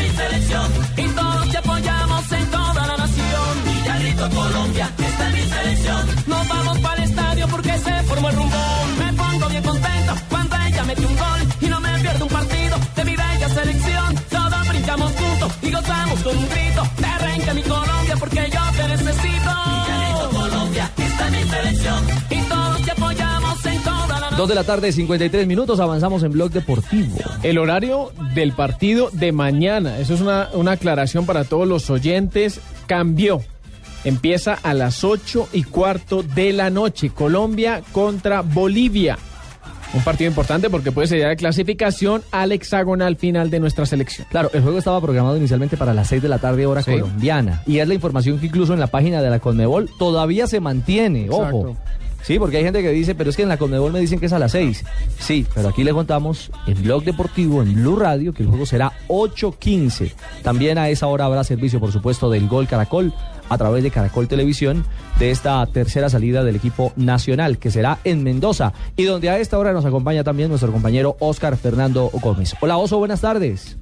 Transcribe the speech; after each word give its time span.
mi 0.00 0.08
selección. 0.08 0.68
Y 0.96 1.06
todos 1.08 1.50
te 1.50 1.58
apoyamos 1.58 2.32
en 2.32 2.46
toda 2.50 2.86
la 2.86 2.96
nación. 2.96 3.52
Grito 4.00 4.30
Colombia, 4.30 4.90
esta 4.98 5.28
es 5.28 5.34
mi 5.34 5.44
selección. 5.54 6.02
Nos 6.26 6.48
vamos 6.48 6.78
para 6.78 7.02
el 7.02 7.10
estadio 7.10 7.48
porque 7.48 7.72
se 7.78 7.94
formó 8.08 8.28
el 8.30 8.36
rumbón. 8.36 8.86
Me 8.98 9.12
pongo 9.12 9.48
bien 9.48 9.62
contento 9.62 10.12
cuando 10.30 10.56
ella 10.56 10.84
metió 10.84 11.06
un 11.06 11.16
gol. 11.16 11.40
Y 11.60 11.66
no 11.66 11.80
me 11.80 11.98
pierdo 11.98 12.24
un 12.24 12.32
partido 12.32 12.76
de 12.96 13.04
mi 13.04 13.16
bella 13.16 13.48
selección. 13.48 14.08
Todos 14.30 14.68
brincamos 14.68 15.12
juntos 15.12 15.52
y 15.62 15.70
gozamos 15.70 16.18
con 16.22 16.36
un 16.36 16.48
grito. 16.48 16.82
Dos 24.40 24.48
de 24.48 24.54
la 24.54 24.64
tarde, 24.64 24.90
53 24.90 25.46
minutos, 25.46 25.80
avanzamos 25.80 26.22
en 26.22 26.32
Blog 26.32 26.50
Deportivo. 26.50 27.14
El 27.42 27.58
horario 27.58 28.10
del 28.34 28.52
partido 28.52 29.10
de 29.12 29.32
mañana, 29.32 29.98
eso 29.98 30.14
es 30.14 30.22
una, 30.22 30.48
una 30.54 30.72
aclaración 30.72 31.26
para 31.26 31.44
todos 31.44 31.68
los 31.68 31.90
oyentes, 31.90 32.58
cambió. 32.86 33.42
Empieza 34.02 34.54
a 34.54 34.72
las 34.72 35.04
8 35.04 35.50
y 35.52 35.64
cuarto 35.64 36.22
de 36.22 36.54
la 36.54 36.70
noche. 36.70 37.10
Colombia 37.10 37.82
contra 37.92 38.40
Bolivia. 38.40 39.18
Un 39.92 40.02
partido 40.02 40.30
importante 40.30 40.70
porque 40.70 40.90
puede 40.90 41.08
ser 41.08 41.28
de 41.28 41.36
clasificación 41.36 42.22
al 42.30 42.52
hexagonal 42.52 43.16
final 43.16 43.50
de 43.50 43.60
nuestra 43.60 43.84
selección. 43.84 44.26
Claro, 44.30 44.48
el 44.54 44.62
juego 44.62 44.78
estaba 44.78 45.00
programado 45.02 45.36
inicialmente 45.36 45.76
para 45.76 45.92
las 45.92 46.06
6 46.08 46.22
de 46.22 46.28
la 46.28 46.38
tarde 46.38 46.64
hora 46.64 46.80
Sí. 46.82 46.92
colombiana. 46.92 47.62
Y 47.66 47.80
es 47.80 47.88
la 47.88 47.92
información 47.92 48.38
que 48.38 48.46
incluso 48.46 48.72
en 48.72 48.80
la 48.80 48.86
página 48.86 49.20
de 49.20 49.28
la 49.28 49.38
Conmebol 49.40 49.90
todavía 49.98 50.46
se 50.46 50.60
mantiene, 50.60 51.28
ojo. 51.28 51.76
Sí, 52.22 52.38
porque 52.38 52.58
hay 52.58 52.64
gente 52.64 52.82
que 52.82 52.90
dice, 52.90 53.14
pero 53.14 53.30
es 53.30 53.36
que 53.36 53.42
en 53.42 53.48
la 53.48 53.56
Conmebol 53.56 53.92
me 53.92 54.00
dicen 54.00 54.20
que 54.20 54.26
es 54.26 54.32
a 54.32 54.38
las 54.38 54.52
6. 54.52 54.84
Sí, 55.18 55.46
pero 55.54 55.68
aquí 55.68 55.84
le 55.84 55.92
contamos 55.92 56.50
en 56.66 56.82
Blog 56.82 57.04
Deportivo, 57.04 57.62
en 57.62 57.74
Blue 57.74 57.96
Radio, 57.96 58.32
que 58.32 58.42
el 58.42 58.48
juego 58.48 58.66
será 58.66 58.92
8.15. 59.08 60.12
También 60.42 60.78
a 60.78 60.88
esa 60.88 61.06
hora 61.06 61.24
habrá 61.24 61.44
servicio, 61.44 61.80
por 61.80 61.92
supuesto, 61.92 62.30
del 62.30 62.48
Gol 62.48 62.68
Caracol 62.68 63.12
a 63.48 63.58
través 63.58 63.82
de 63.82 63.90
Caracol 63.90 64.28
Televisión 64.28 64.84
de 65.18 65.30
esta 65.30 65.66
tercera 65.66 66.08
salida 66.08 66.44
del 66.44 66.56
equipo 66.56 66.92
nacional, 66.96 67.58
que 67.58 67.70
será 67.70 67.98
en 68.04 68.22
Mendoza, 68.22 68.72
y 68.96 69.04
donde 69.04 69.28
a 69.28 69.38
esta 69.38 69.58
hora 69.58 69.72
nos 69.72 69.84
acompaña 69.84 70.22
también 70.22 70.48
nuestro 70.48 70.70
compañero 70.70 71.16
Oscar 71.18 71.56
Fernando 71.56 72.10
Gómez. 72.22 72.54
Hola 72.60 72.76
Oso, 72.76 72.98
buenas 72.98 73.20
tardes. 73.20 73.76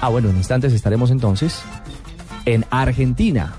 Ah, 0.00 0.08
bueno, 0.08 0.30
en 0.30 0.36
instantes 0.36 0.72
estaremos 0.72 1.10
entonces 1.10 1.62
en 2.46 2.64
Argentina 2.70 3.54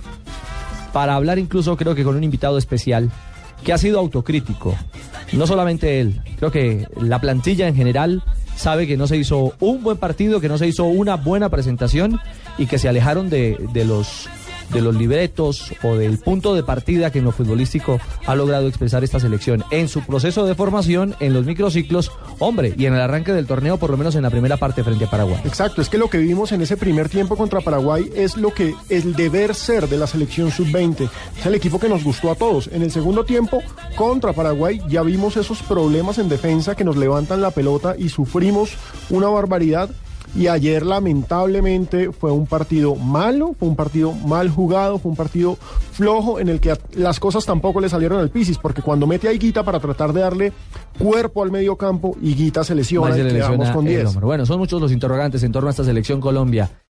para 0.94 1.16
hablar 1.16 1.40
incluso 1.40 1.78
creo 1.78 1.96
que 1.96 2.04
con 2.04 2.16
un 2.16 2.24
invitado 2.24 2.58
especial 2.58 3.10
que 3.64 3.74
ha 3.74 3.78
sido 3.78 4.00
autocrítico. 4.00 4.76
No 5.34 5.48
solamente 5.48 6.02
él, 6.02 6.22
creo 6.38 6.52
que 6.52 6.88
la 7.00 7.20
plantilla 7.20 7.68
en 7.68 7.76
general 7.76 8.24
sabe 8.56 8.88
que 8.88 8.98
no 8.98 9.08
se 9.08 9.18
hizo 9.18 9.54
un 9.60 9.84
buen 9.84 9.98
partido, 9.98 10.42
que 10.42 10.50
no 10.50 10.58
se 10.58 10.68
hizo 10.68 10.86
una 10.86 11.16
buena 11.16 11.50
presentación 11.50 12.20
y 12.58 12.66
que 12.66 12.78
se 12.78 12.90
alejaron 12.90 13.30
de, 13.30 13.58
de 13.74 13.86
los 13.86 14.28
de 14.72 14.82
los 14.82 14.96
libretos 14.96 15.74
o 15.84 15.96
del 15.96 16.18
punto 16.18 16.56
de 16.56 16.64
partida 16.64 17.12
que 17.12 17.20
en 17.20 17.26
lo 17.26 17.32
futbolístico 17.32 18.00
ha 18.26 18.36
logrado 18.36 18.68
expresar 18.68 19.04
esta 19.04 19.20
selección 19.20 19.64
en 19.72 19.88
su 19.88 20.02
proceso 20.02 20.46
de 20.46 20.56
formación, 20.56 21.16
en 21.20 21.34
los 21.34 21.46
microciclos, 21.46 22.12
hombre, 22.40 22.74
y 22.78 22.86
en 22.86 22.94
el 22.94 23.02
arranque 23.02 23.34
del 23.34 23.48
torneo, 23.48 23.78
por 23.78 23.90
lo 23.90 23.98
menos 23.98 24.16
en 24.16 24.24
la 24.24 24.30
primera 24.30 24.58
parte 24.58 24.84
frente 24.84 25.06
a 25.06 25.10
Paraguay. 25.10 25.42
Exacto, 25.46 25.82
es 25.82 25.90
que 25.90 25.98
lo 25.98 26.10
que 26.10 26.18
vimos 26.18 26.52
en 26.52 26.62
ese 26.62 26.78
primer 26.78 27.10
tiempo 27.10 27.36
contra 27.36 27.62
Paraguay 27.62 28.10
es 28.16 28.38
lo 28.38 28.54
que 28.54 28.74
el 28.90 29.16
deber 29.16 29.56
ser 29.56 29.88
de 29.88 29.98
la 29.98 30.08
selección 30.08 30.52
sub-20. 30.52 31.10
Es 31.38 31.46
el 31.46 31.56
equipo 31.56 31.80
que 31.80 31.90
nos 31.90 32.04
gustó 32.04 32.32
a 32.32 32.36
todos. 32.36 32.70
En 32.72 32.82
el 32.82 32.92
segundo 32.92 33.24
tiempo 33.24 33.62
contra 33.96 34.34
Paraguay 34.34 34.82
ya 34.88 35.02
vimos 35.04 35.38
esos 35.38 35.62
problemas 35.62 36.18
en 36.18 36.30
defensa 36.30 36.76
que 36.76 36.84
nos 36.84 36.98
levantan 36.98 37.42
la 37.42 37.52
pelota 37.52 37.96
y 37.98 38.10
sufrimos 38.10 38.72
una 39.10 39.28
barbaridad. 39.28 39.90
Y 40.36 40.48
ayer 40.48 40.86
lamentablemente 40.86 42.12
fue 42.12 42.32
un 42.32 42.48
partido 42.48 42.96
malo, 42.96 43.54
fue 43.60 43.68
un 43.68 43.76
partido 43.76 44.14
mal 44.14 44.50
jugado, 44.50 44.98
fue 44.98 45.12
un 45.12 45.18
partido 45.18 45.58
flojo 45.92 46.40
en 46.40 46.48
el 46.48 46.60
que 46.60 46.78
las 46.94 47.20
cosas 47.20 47.46
tampoco 47.46 47.82
le 47.82 47.90
salieron 47.90 48.20
al 48.20 48.30
Pisis, 48.30 48.58
porque 48.58 48.82
cuando 48.82 49.08
mete 49.08 49.28
a 49.28 49.34
Higuita 49.34 49.64
para 49.64 49.80
tratar 49.80 50.14
de 50.14 50.22
darle 50.22 50.54
cuerpo 50.98 51.44
al 51.44 51.52
medio 51.52 51.76
campo, 51.76 52.16
Higuita 52.22 52.64
se 52.64 52.76
lesiona 52.76 53.14
se 53.14 53.22
y 53.22 53.24
lesiona 53.24 53.74
con 53.74 53.86
el 53.88 53.94
10. 53.94 54.08
hombro. 54.08 54.28
Bueno, 54.28 54.46
son 54.46 54.60
muchos 54.60 54.82
los 54.82 54.92
interrogantes 54.92 55.44
en 55.44 55.52
torno 55.52 55.68
a 55.68 55.72
esta 55.72 55.84
selección 55.84 56.22
Colombia. 56.22 56.70